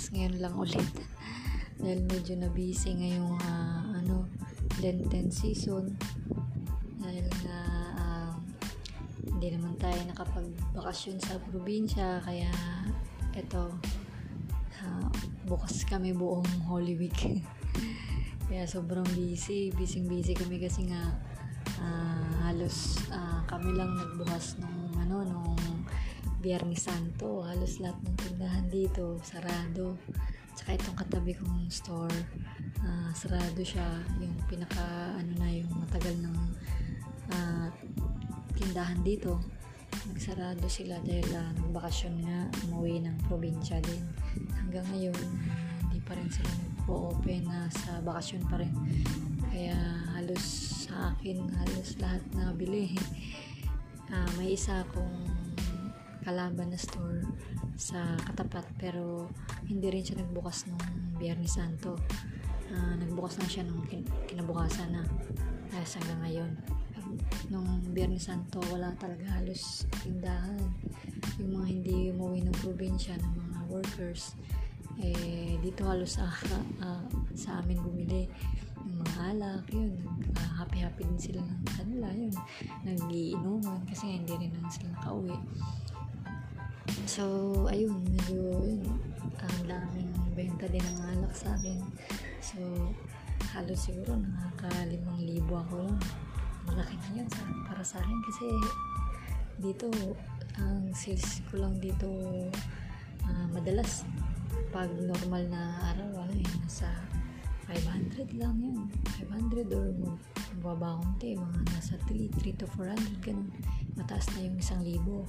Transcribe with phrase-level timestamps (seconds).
[0.00, 0.88] nagbukas ngayon lang ulit.
[1.84, 4.24] Dahil medyo na busy ngayong uh, ano
[4.80, 5.92] Lenten season.
[6.96, 7.56] Dahil na
[8.00, 8.32] uh,
[9.28, 12.24] hindi naman tayo nakapagbakasyon sa probinsya.
[12.24, 12.48] Kaya
[13.36, 13.76] eto
[14.80, 15.08] uh,
[15.44, 17.20] bukas kami buong Holy Week.
[18.48, 19.68] Kaya sobrang busy.
[19.76, 21.12] Busy busy kami kasi nga
[21.76, 25.60] uh, halos uh, kami lang nagbukas nung ano nung
[26.40, 30.00] Biyernes Santo halos lahat ng tindahan dito sarado.
[30.56, 32.16] Tsaka itong katabi kong store
[32.80, 33.84] uh, sarado siya.
[34.24, 36.36] Yung pinaka ano na yung matagal ng
[37.36, 37.68] uh,
[38.56, 39.36] tindahan dito
[40.08, 44.00] nagsarado sila dahil uh, nagbakasyon nga umuwi ng probinsya din.
[44.56, 45.20] Hanggang ngayon
[45.86, 48.72] hindi uh, pa rin sila nagpo-open na uh, sa bakasyon pa rin.
[49.52, 49.76] Kaya
[50.16, 50.44] halos
[50.88, 52.96] sa akin halos lahat na bili
[54.10, 55.29] uh, may isa akong
[56.24, 57.24] kalaban na store
[57.80, 59.28] sa katapat pero
[59.64, 60.84] hindi rin siya nagbukas nung
[61.16, 61.96] Biyernes Santo.
[62.70, 65.02] Uh, nagbukas na siya nung kin- kinabukasan na
[65.72, 66.52] dahil hanggang ngayon.
[67.50, 70.60] Nung Biyernes Santo wala talaga halos tindahan.
[71.40, 74.36] Yung mga hindi umuwi ng probinsya ng mga workers
[75.00, 76.28] eh dito halos sa
[76.84, 77.04] uh,
[77.42, 78.28] sa amin bumili.
[78.84, 79.96] Yung mga alak yun
[80.36, 82.34] uh, happy happy din sila ng kanila yun.
[82.84, 85.36] Nagiinuman kasi hindi rin naman sila nakauwi
[87.06, 87.24] So,
[87.66, 88.62] ayun, medyo,
[89.40, 91.80] ang daming benta din ng alak sa akin.
[92.40, 92.60] So,
[93.52, 96.00] halos siguro nakaka limang libo ako lang.
[96.68, 98.46] Malaki na yun sa, para sa akin kasi
[99.60, 99.90] dito,
[100.56, 102.08] ang sales ko lang dito
[103.26, 104.04] uh, madalas
[104.70, 106.86] pag normal na araw, ano yun, nasa
[107.66, 108.86] 500 lang yun.
[109.18, 109.90] 500 or
[110.58, 113.50] mababa konti, mga nasa 3, 3 to 400, ganun.
[113.98, 115.26] Mataas na yung isang libo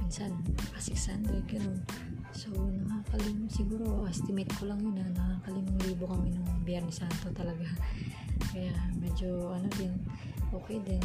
[0.00, 0.32] minsan
[0.72, 1.80] pa 600 ganun.
[2.30, 7.66] So nakakalim siguro estimate ko lang yun na nakakalimang libo kami nung Biyernes Santo talaga.
[8.50, 9.92] Kaya medyo ano din
[10.50, 11.02] okay din.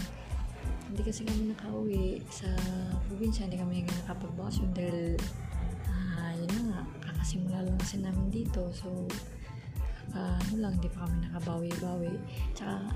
[0.86, 2.50] Hindi kasi kami nakauwi sa
[3.10, 5.18] probinsya hindi kami nakapagbakasyon dahil
[5.90, 8.70] uh, yun na nga kakasimula lang kasi namin dito.
[8.74, 9.10] So
[10.14, 12.14] uh, ano lang hindi pa kami nakabawi-bawi.
[12.54, 12.90] Tsaka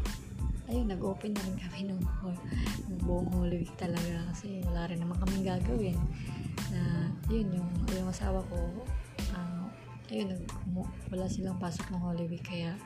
[0.70, 2.04] ayun, nag-open na rin kami nung,
[2.86, 5.98] nung buong Holy Week talaga kasi wala rin naman kaming gagawin.
[6.70, 8.58] Na yun, yung, yung asawa ko
[9.34, 9.66] uh,
[10.14, 10.42] ayun, nag,
[11.10, 12.78] wala silang pasok ng Holy Week kaya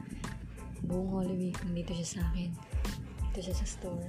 [0.87, 2.55] buong Holy Week nandito siya sa akin.
[3.29, 4.07] Dito siya sa store.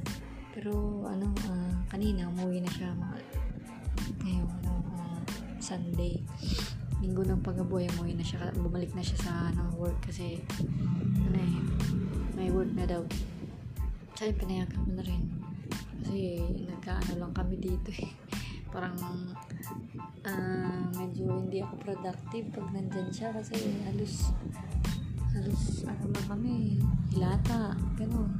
[0.55, 3.19] Pero ano, uh, kanina umuwi na siya mga
[4.23, 5.21] ngayon, ano, uh,
[5.59, 6.23] Sunday.
[7.03, 10.41] Linggo ng pagabuhay umuwi na siya bumalik na siya sa ano, work kasi
[11.27, 11.59] ano eh
[12.39, 13.05] may work na daw
[14.15, 15.23] Tsaka pinayagan ko na rin.
[16.03, 18.11] Kasi nagkaano lang kami dito eh.
[18.71, 18.99] Parang
[20.25, 23.55] uh, medyo hindi ako productive pag nandyan siya kasi
[23.87, 24.33] halos
[25.35, 26.79] halos ano lang kami
[27.11, 28.31] hilata ganun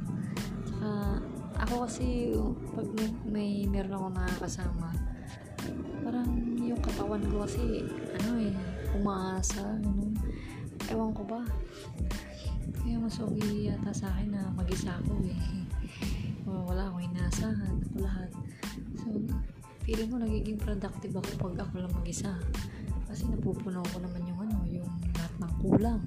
[0.63, 1.19] tsaka
[1.55, 2.35] ako kasi
[2.75, 4.89] pag may, may meron ako nakakasama
[6.03, 6.29] parang
[6.61, 7.83] yung katawan ko kasi
[8.21, 8.53] ano eh
[8.95, 10.13] umaasa ganun
[10.91, 11.41] ewan ko ba
[12.79, 15.64] kaya mas okay yata sa akin na mag-isa ako eh
[16.65, 18.29] wala akong inaasahan ako lahat.
[18.97, 19.07] So
[19.85, 22.33] feeling ko nagiging productive ako pag ako lang mag-isa.
[23.05, 26.01] Kasi napupuno ko naman yung ano yung lahat ng kulang.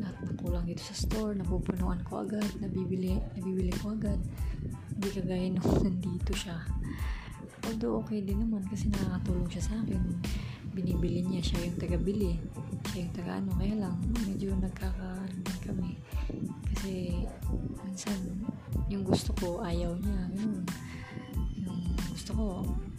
[0.00, 4.18] Lahat ng kulang dito sa store napupunuan ko agad nabibili nabibili ko agad.
[4.96, 6.56] Hindi kagaya nung nandito siya.
[7.68, 10.00] Although okay din naman kasi nakakatulong siya sa akin.
[10.72, 12.40] Binibili niya siya yung taga-bili.
[12.88, 13.94] Siya yung taga ano kaya lang
[14.24, 15.28] medyo nagkaka
[15.60, 16.00] kami.
[16.72, 17.20] Kasi
[17.84, 18.16] minsan
[18.90, 20.20] yung gusto ko ayaw niya.
[20.34, 20.66] Ganun
[21.62, 21.80] yung
[22.10, 22.46] gusto ko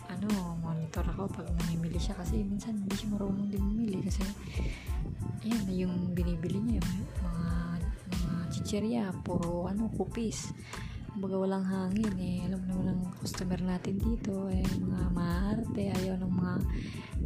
[0.08, 2.16] ano monitor ako pag namimili siya.
[2.16, 4.24] Kasi minsan hindi siya marunong din mamili kasi
[5.44, 6.90] ayan yung binibili niya yung
[7.28, 7.48] mga
[8.12, 10.56] mga chicherya puro ano kupis
[11.12, 12.48] kumbaga walang hangin eh.
[12.48, 14.64] Alam naman ng customer natin dito eh.
[14.64, 16.56] Mga maarte ayaw ng mga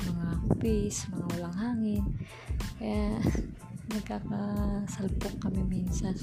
[0.10, 2.04] mga kupis mga walang hangin.
[2.82, 3.22] Kaya
[3.94, 6.18] nagkakasalpok kami minsan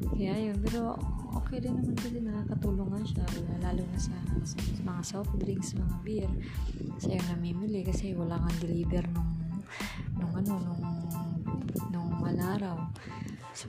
[0.00, 0.96] kaya yun pero
[1.36, 3.24] okay din naman kasi nakakatulong nga siya
[3.60, 6.30] lalo na sa, sa, mga soft drinks mga beer.
[6.98, 9.30] Siya yung namimili kasi wala kang deliver nung
[10.16, 10.82] nung ano nung
[11.92, 12.80] nung malaraw.
[13.52, 13.68] So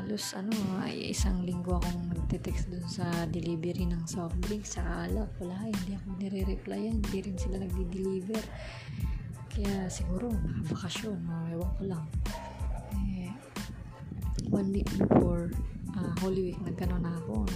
[0.00, 0.54] halos ano
[0.88, 6.06] isang linggo akong nagte-text dun sa delivery ng soft drinks sa alak wala hindi ako
[6.16, 8.40] nire-replyan hindi rin sila nagde-deliver
[9.52, 12.04] kaya siguro nakabakasyon o ewan ko lang
[14.50, 15.50] one week before
[15.94, 17.46] uh, Holy Week nagkano na ako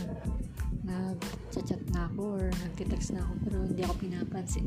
[0.85, 1.19] nag
[1.55, 4.67] nag-chat na ako or nagtitext na ako pero hindi ako pinapansin.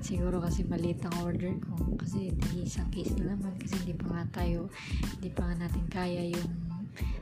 [0.00, 4.06] Siguro kasi maliit ang order ko kasi di isang case na naman kasi hindi pa
[4.10, 4.72] nga tayo
[5.18, 6.50] hindi pa nga natin kaya yung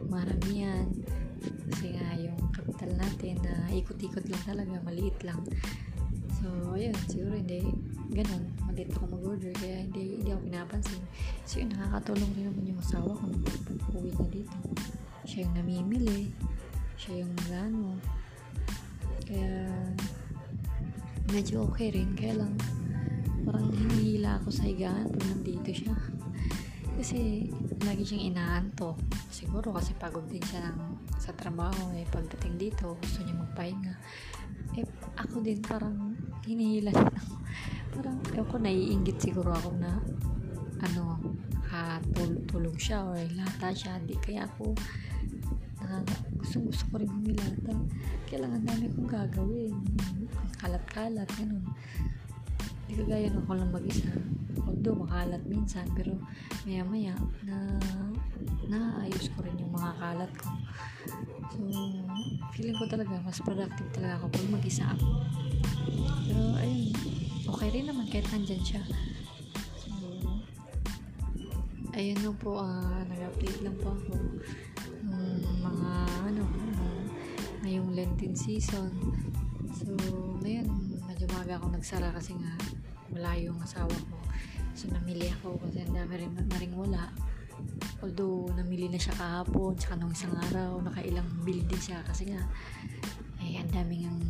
[0.07, 0.87] maramihan.
[1.73, 5.41] Kasi nga yung capital natin na ikot-ikot lang talaga maliit lang
[6.41, 7.61] so ayun siguro hindi
[8.17, 11.03] ganun maliit ako mag-order kaya hindi, hindi ako pinapansin
[11.45, 13.45] so yun nakakatulong rin naman yung asawa ko nung
[13.95, 14.57] uwi na dito
[15.29, 16.33] siya yung namimili
[16.97, 18.01] siya yung ano
[19.31, 19.63] kaya,
[21.31, 22.19] medyo okay rin.
[22.19, 22.51] Kaya lang,
[23.47, 25.95] parang hinihila ako sa higaan pag nandito siya.
[26.99, 27.47] Kasi,
[27.87, 28.99] lagi siyang inaanto.
[29.31, 31.95] Siguro kasi pagod din siya ng, sa trabaho.
[31.95, 33.95] Eh, pagdating dito, gusto niya magpahinga.
[34.75, 36.10] Eh, ako din parang
[36.50, 37.35] hinihila din ako.
[37.94, 40.02] Parang, ewan ko, naiingit siguro ako na,
[40.82, 41.19] ano,
[41.70, 44.02] nakatulog siya or lata siya.
[44.02, 44.75] Di kaya ako,
[45.79, 47.75] nakaka, gusto gusto ko rin humilata.
[48.26, 49.75] Kailangan dami kong gagawin.
[50.58, 51.64] Kalat-kalat ganun.
[52.91, 54.11] Hindi kagaya nung ako lang mag-isa.
[54.67, 56.19] Although makalat minsan pero
[56.67, 57.14] maya maya
[57.47, 57.79] na
[58.67, 60.50] naayos ko rin yung mga kalat ko
[62.61, 65.09] feeling ko talaga mas productive talaga ako pag mag-isa ako.
[66.29, 66.93] Pero ayun
[67.49, 68.85] okay rin naman kahit nandyan siya.
[69.81, 69.89] So
[71.97, 74.12] ayun lang po uh, nag-update lang po ako
[75.65, 75.93] mga
[76.29, 77.03] ano uh,
[77.65, 78.93] ngayong Lenten season.
[79.73, 79.97] So
[80.45, 80.69] ngayon
[81.09, 82.61] medyo maga ako nagsara kasi nga
[83.09, 84.21] malayo yung asawa ko.
[84.77, 87.09] So namili ako kasi ang dami rin na rin wala
[88.01, 92.41] although namili na siya kahapon tsaka nung isang araw nakailang bill din siya kasi nga
[93.41, 94.21] eh ang daming ang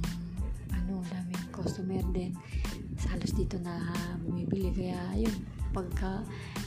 [0.75, 2.35] ano daming customer din.
[3.11, 3.93] Halos dito na
[4.23, 4.71] bumibili.
[4.75, 5.35] Kaya ayun
[5.71, 6.25] pagka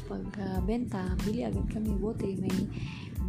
[0.08, 1.92] pagka benta bili agad kami.
[1.96, 2.58] Buti may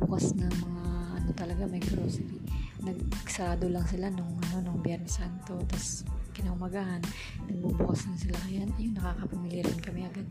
[0.03, 0.85] bukas na mga
[1.23, 2.39] ano talaga may grocery.
[2.85, 6.05] Nagsarado lang sila nung ano nung Biyernes Santo tapos
[6.35, 7.01] kinaumagahan
[7.49, 8.37] nagbubukas na sila.
[8.45, 10.27] Kaya ayun nakakapamili rin kami agad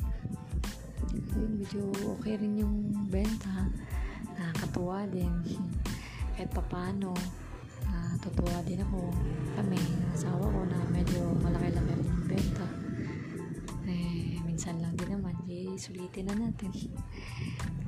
[1.11, 1.81] ayun medyo
[2.15, 3.67] okay rin yung benta.
[4.37, 5.31] Nakakatuwa din.
[6.33, 7.13] Kahit papano
[8.23, 9.11] natutuwa din ako.
[9.59, 9.79] Kami
[10.15, 12.67] asawa ko na medyo malaki-laki rin yung benta.
[13.83, 16.71] Eh minsan lang din naman di sulitin na natin.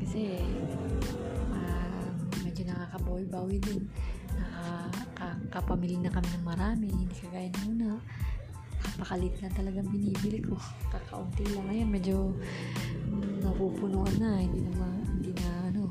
[0.01, 0.43] Kasi
[1.55, 2.09] uh,
[2.43, 3.87] medyo nakakabawi-bawi din.
[4.35, 7.95] Nakakapamili na kami ng marami hindi kagaya na
[8.95, 10.55] napakalit na talagang binibili ko.
[10.87, 11.67] Kakaunti lang.
[11.67, 12.31] Ngayon medyo
[13.43, 14.39] napupunuan na.
[14.39, 15.83] Hindi na ma, hindi na ano.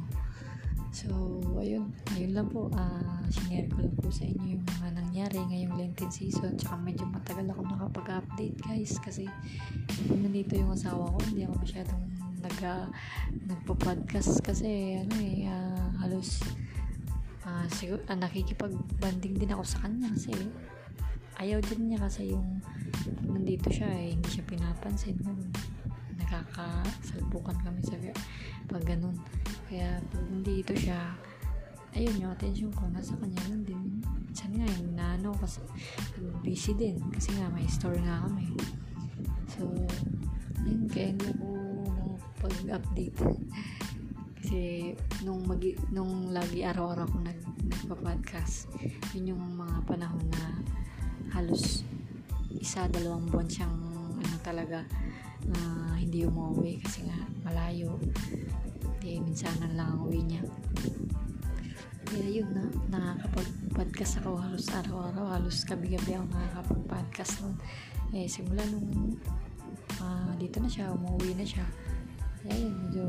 [0.89, 1.13] So
[1.61, 1.93] ayun.
[2.17, 2.73] Ayun lang po.
[2.73, 6.57] Uh, sinare ko lang po sa inyo yung mga nangyari ngayong Lenten season.
[6.57, 8.97] Tsaka medyo matagal ako nakapag-update guys.
[8.97, 9.29] Kasi
[10.09, 11.21] nandito yung asawa ko.
[11.29, 12.03] Hindi ako masyadong
[12.41, 12.89] nag, uh,
[13.53, 16.45] nagpo-podcast kasi ano eh uh, halos
[17.49, 20.37] uh, siguro uh, nakikipag-banding din ako sa kanya kasi
[21.39, 22.63] ayaw din niya kasi yung
[23.27, 25.51] nandito siya eh hindi siya pinapansin ganun.
[26.19, 27.99] Nakakasalpukan kami sa
[28.71, 29.19] pag ganun.
[29.67, 31.15] Kaya pag nandito siya
[31.95, 34.03] ayun yung attention ko nasa kanya lang din.
[34.31, 35.63] Minsan nga yung nano kasi
[36.43, 36.99] busy din.
[37.15, 38.55] Kasi nga may store nga kami.
[39.51, 39.67] So
[40.65, 41.49] ayun kaya hindi ako
[42.45, 43.19] pag-update
[44.45, 44.93] kasi
[45.25, 48.69] nung mag nung lagi araw-araw ako nag nagpa-podcast
[49.17, 50.61] yun yung mga panahon na
[51.33, 51.83] halos
[52.55, 53.77] isa dalawang buwan siyang
[54.19, 54.81] ano talaga
[55.53, 57.99] uh, hindi umuwi kasi nga malayo.
[59.03, 60.43] Di minsanan lang ang uwi niya.
[62.05, 67.57] Kaya yun na nakakapag-podcast ako halos araw-araw halos gabi-gabi ako nakakapag-podcast nun.
[68.15, 69.19] Eh simula nung
[69.99, 71.67] uh, dito na siya umuwi na siya.
[72.45, 73.07] Kaya yun medyo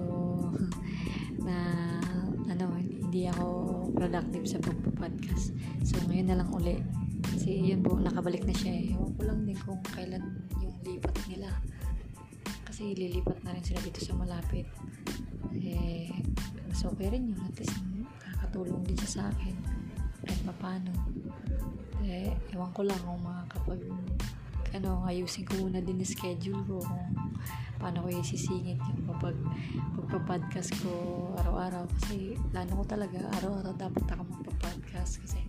[1.48, 1.58] na
[2.50, 3.46] ano, hindi ako
[3.94, 5.52] productive sa pagpa-podcast.
[5.84, 6.80] So, ngayon na lang uli.
[7.36, 8.96] Kasi yun po, nakabalik na siya eh.
[8.96, 10.24] Ewan ko lang din kung kailan
[10.64, 11.52] yung lipat nila.
[12.64, 14.64] Kasi lilipat na rin sila dito sa malapit.
[15.52, 16.16] Eh,
[16.72, 17.40] mas okay rin yun.
[17.44, 17.76] At least,
[18.24, 19.52] nakakatulong din siya sa akin.
[20.24, 20.96] Kahit mapano.
[22.08, 23.84] Eh, ewan ko lang kung makakapag
[24.72, 27.12] ano, ayusin ko muna din yung schedule ko kung
[27.80, 29.36] paano ko isisingit yung kapag
[29.96, 30.92] pagpa-podcast ko
[31.44, 35.40] araw-araw kasi plano ko talaga araw-araw dapat ako magpa-podcast kasi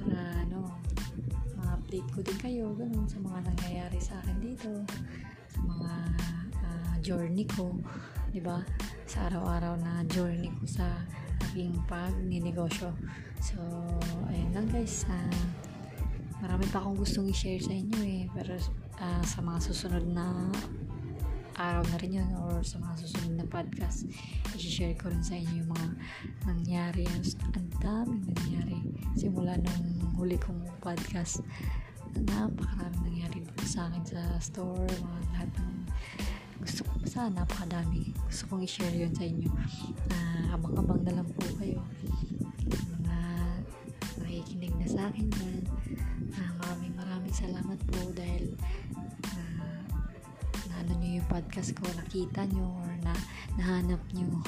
[0.00, 0.16] para
[0.48, 0.80] ano
[1.88, 4.68] ma-update ko din kayo ganun sa mga nangyayari sa akin dito
[5.48, 5.92] sa mga
[6.60, 7.72] uh, journey ko
[8.28, 8.60] di ba?
[9.08, 10.84] Sa araw-araw na journey ko sa
[11.48, 12.92] aking pag-ninegosyo
[13.40, 13.56] so
[14.28, 15.32] ayun lang guys uh,
[16.44, 18.60] marami pa akong gustong i-share sa inyo eh pero
[19.00, 20.44] uh, sa mga susunod na
[21.58, 24.06] araw na rin yun or sa mga susunod na podcast.
[24.54, 25.88] I-share ko rin sa inyo yung mga
[26.46, 27.02] nangyari.
[27.10, 28.78] Ang napakadaming nangyari
[29.18, 31.42] simula nung huli kong podcast.
[32.14, 35.74] Napakaraming nangyari dito sa akin sa store mga lahat ng
[36.62, 38.14] gusto ko basta napakadami.
[38.30, 39.50] Gusto kong i-share yun sa inyo.
[40.14, 41.82] Uh, abang-abang na lang po kayo.
[42.70, 43.18] Mga
[44.22, 45.66] nakikinig na sa akin dyan.
[46.38, 48.54] Uh, maraming maraming salamat po dahil
[50.88, 53.12] naano nyo yung podcast ko nakita nyo or na
[53.60, 54.40] nahanap nyo.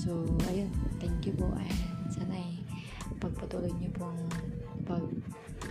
[0.00, 0.72] So ayun.
[0.96, 1.52] Thank you po.
[1.52, 2.64] And sana ay
[3.20, 4.22] pagpatuloy nyo po ang
[4.88, 5.04] pag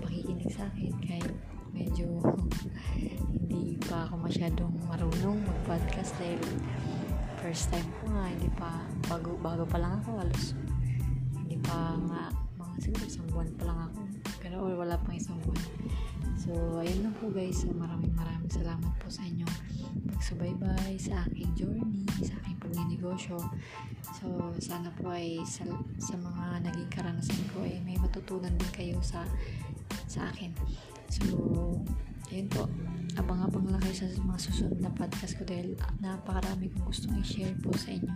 [0.05, 1.33] pakikinig sa akin kahit
[1.73, 2.21] medyo
[3.33, 6.37] hindi pa ako masyadong marunong mag-podcast dahil
[7.41, 10.53] first time ko nga hindi pa bago, bago pa lang ako halos
[11.41, 13.99] hindi pa nga mga siguro isang buwan pa lang ako.
[14.45, 15.65] Pero wala pang isang buwan
[16.37, 19.55] so ayun lang po guys maraming maraming salamat po sa inyong
[20.15, 23.39] pagsubaybay sa aking journey sa aking pagnenegosyo
[24.21, 24.27] so
[24.61, 25.63] sana po ay sa,
[25.97, 29.25] sa mga naging karanasan ko ay may matutunan din kayo sa
[30.11, 30.51] sa akin.
[31.07, 31.23] So,
[32.27, 32.67] ayun po.
[33.15, 37.71] Abang-abang lang kayo sa mga susunod na podcast ko dahil napakarami kong gustong i-share po
[37.79, 38.11] sa inyo.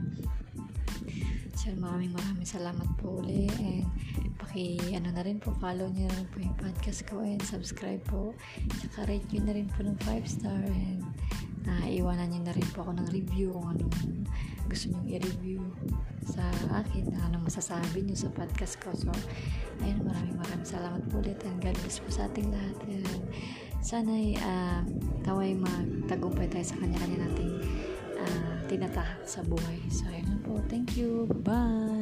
[1.65, 3.49] So, maraming maraming salamat po uli.
[3.57, 3.89] And
[4.37, 8.37] paki ano na rin po follow niyo rin po yung podcast ko and subscribe po.
[8.85, 11.01] Saka rate nyo na rin po ng 5 star and
[11.65, 13.97] uh, iwanan nyo na rin po ako ng review kung anong
[14.69, 15.65] gusto nyo i-review
[16.21, 16.45] sa
[16.85, 18.93] akin na anong masasabi nyo sa podcast ko.
[18.93, 19.09] So
[19.81, 22.77] ayun maraming maraming salamat po ulit and God bless po sa ating lahat.
[22.85, 23.09] And
[23.81, 24.85] sana'y uh,
[25.25, 27.57] taway magtagumpay tayo sa kanya-kanya nating
[28.67, 29.79] tinatahak sa buhay.
[29.89, 30.59] So ayun po.
[30.67, 31.29] Thank you.
[31.45, 31.94] Bye